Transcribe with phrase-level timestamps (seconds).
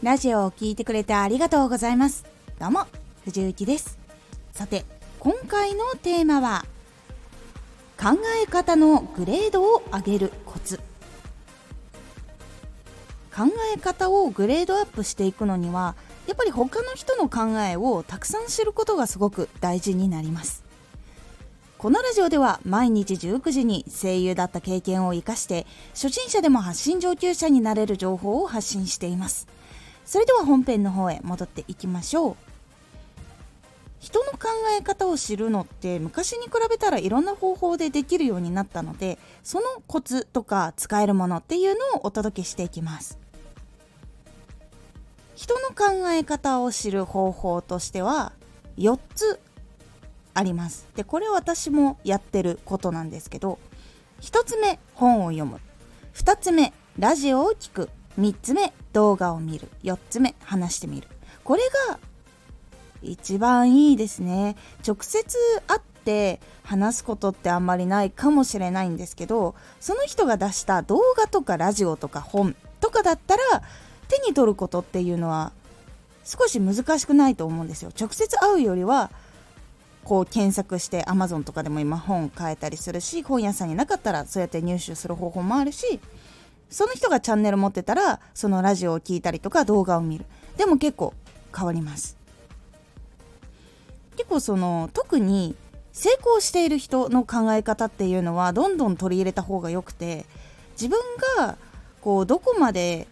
[0.00, 2.24] ラジオを聴いてくれてありがとうございます。
[2.60, 2.86] どうも
[3.24, 3.98] 藤幸です。
[4.52, 4.84] さて
[5.18, 6.64] 今回のテーマは
[8.00, 10.78] 考え方のグレードを上げるコツ。
[13.34, 15.96] 考え方をグレードアップしていくのには
[16.28, 20.62] やっぱり他の人の考えをたくさん知ることがすごく大事になります。
[21.76, 29.48] このラジオでは毎日19時に声優だった経験を生かして初心者でも発信上級者になれる情報を発信しています。
[30.08, 32.36] それでは本編の方へ戻っていきましょう。
[34.00, 43.18] 人の考え方を知るのって昔に比べたらいろんな方法でできるようになったのでそのコツとか使えるものっていうのをお届けしていきます。
[45.34, 48.32] 人の考え方を知る方法としては
[48.78, 49.38] 4つ
[50.32, 50.86] あります。
[50.96, 53.58] でこれ私もやってることなんですけど
[54.22, 55.60] 1つ目本を読む。
[56.14, 57.90] 2つ目ラジオを聴く。
[58.18, 59.68] 3つ目動画を見る。
[59.84, 61.08] 4つ目話してみる。
[61.44, 61.98] これが
[63.02, 64.56] 一番いいですね。
[64.86, 73.42] 直接会って話すことってあんまりないかもしれないんですけどその人が出した動画とかラジオとか本とかだったら
[74.08, 75.52] 手に取ることっていうのは
[76.24, 77.90] 少し難しくないと思うんですよ。
[77.98, 79.10] 直接会うよりは
[80.04, 86.00] こう検索して Amazon とかでも今本買えたりするし本屋さんになかったらそうやって入手する方法もあるし
[86.70, 90.24] その人がチャンネル持ってたらそのラジオを聴いたりとか動画を見る。
[90.56, 91.14] でも結構
[91.56, 92.16] 変わります。
[94.16, 95.54] 結構その特に
[95.92, 100.26] 成功している人の考え方っていうのはどんどん取り入れた方がよくて
[100.72, 100.98] 自分
[101.38, 101.56] が
[102.00, 103.08] こうどこまで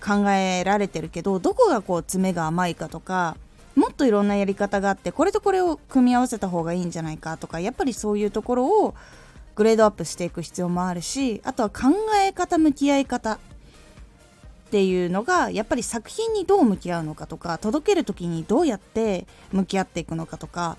[0.00, 3.36] 考えられてるけどどこがこう爪が甘いかとか
[3.76, 8.94] もっといろんなやり方があってこれとこれを組み合わせた方がいいんじゃないかとかやっぱりそういうところを
[9.54, 11.88] グレードアップしていく必要もあるしあとは考
[12.22, 13.38] え方向き合い方っ
[14.70, 20.78] ていうのがやっぱり作品にどう向き合うのかとか届ける時にどうやって向き合っていくのかとか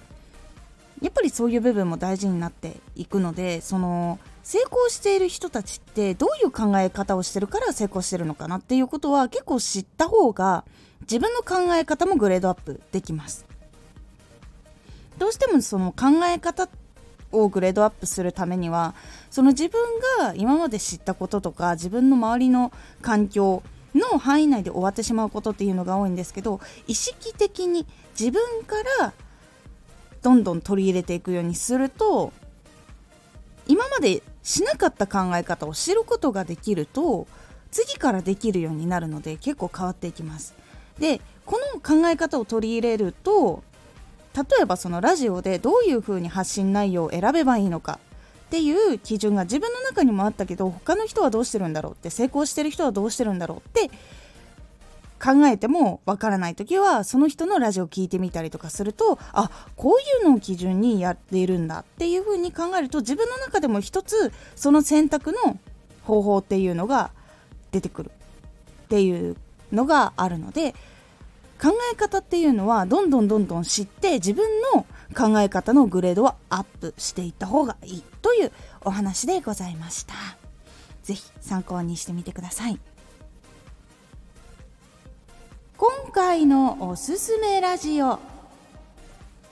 [1.01, 10.63] やっぱりそういう部分も大事になっていくのでその成功している人たちってどういう考え方をしてるから成功してるのかなっていうことは結構知った方が
[11.01, 13.45] 自分の考え方もグレードアップできます。
[15.17, 16.67] どうしてもその考え方
[17.31, 18.93] をグレードアップするためには
[19.29, 19.81] その自分
[20.19, 22.71] が今まで知ったこととか自分の周りの
[23.01, 23.63] 環境
[23.95, 27.85] の範囲内で終わってしまうことっていうのが多いんですけど意識的に
[28.19, 29.13] 自分から
[30.21, 32.31] どんどん取り入れていくようにすると
[33.67, 37.27] 今までしなかった考え方を知ることができると
[37.71, 40.53] 次からできるようになるので結構変わっていきます。
[40.99, 43.63] でこの考え方を取り入れると
[44.35, 47.99] 例えばそのラジオでどういうふうに発信内容を選べばいいのか
[48.47, 53.89] っていう基準が自分の中にもあったけど他の人はどうしてるんだろうって成功してる人はどうしてるんだろうって
[55.21, 65.59] 考えてもわからない時はその人のラジオを聞いてみたりとかするとあこういうのを基準にやっているんだっていうふうに考えると自分の中でも一つその選択の
[66.03, 67.11] 方法っていうのが
[67.71, 68.11] 出てくる
[68.85, 69.37] っていう
[69.71, 70.75] のがあるので
[71.61, 78.51] 考え方っていうのはどんどんどんどん知って自分の考え方のグレードをアップしていった方がいいという
[78.81, 80.15] お話でございました。
[81.03, 82.79] 是非参考にしてみてください。
[85.77, 88.17] 今回のおすすめラジオ。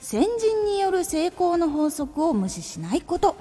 [0.00, 3.36] 先人による成功の法則を無視しないこと。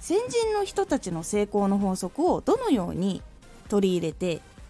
[0.00, 3.22] 先人の人たちの成功の法則をどのように
[3.68, 4.40] 取り入れて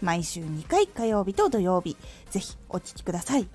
[0.00, 1.96] 毎週2回火曜日と土曜日。
[2.30, 3.48] ぜひお聴きください。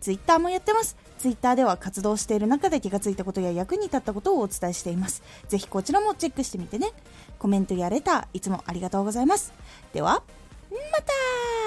[0.00, 0.96] Twitter もやってます。
[1.18, 5.22] Twitter では活動している中で気がついたことや役に立ったことをお伝えしています。
[5.48, 6.90] ぜひこちらもチェックしてみてね。
[7.38, 9.52] コメントやレターいつもありがとうございます。
[9.92, 10.22] では
[10.70, 11.61] また